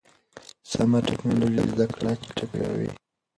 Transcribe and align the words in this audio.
سمه 0.71 0.99
ټکنالوژي 1.07 1.63
زده 1.71 1.85
کړه 1.95 2.11
چټکوي. 2.23 2.89